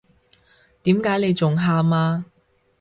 [0.81, 2.25] 點解你仲喊呀？